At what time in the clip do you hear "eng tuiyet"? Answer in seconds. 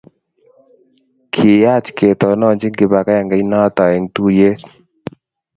3.95-4.61